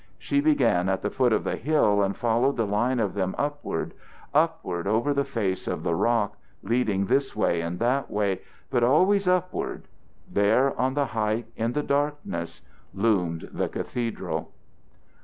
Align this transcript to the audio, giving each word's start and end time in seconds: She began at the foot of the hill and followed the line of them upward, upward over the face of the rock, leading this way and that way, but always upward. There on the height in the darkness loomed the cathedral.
She 0.17 0.41
began 0.41 0.89
at 0.89 1.03
the 1.03 1.11
foot 1.11 1.31
of 1.31 1.43
the 1.43 1.57
hill 1.57 2.01
and 2.01 2.17
followed 2.17 2.57
the 2.57 2.65
line 2.65 2.99
of 2.99 3.13
them 3.13 3.35
upward, 3.37 3.93
upward 4.33 4.87
over 4.87 5.13
the 5.13 5.23
face 5.23 5.67
of 5.67 5.83
the 5.83 5.93
rock, 5.93 6.37
leading 6.63 7.05
this 7.05 7.35
way 7.35 7.61
and 7.61 7.77
that 7.77 8.09
way, 8.09 8.41
but 8.71 8.83
always 8.83 9.27
upward. 9.27 9.83
There 10.27 10.75
on 10.79 10.95
the 10.95 11.05
height 11.05 11.45
in 11.55 11.73
the 11.73 11.83
darkness 11.83 12.61
loomed 12.95 13.49
the 13.53 13.69
cathedral. 13.69 14.51